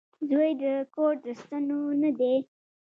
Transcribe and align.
•زوی 0.29 0.51
د 0.61 0.63
کور 0.93 1.13
د 1.25 1.27
ستنو 1.41 1.79
نه 2.01 2.11
دی. 2.19 2.35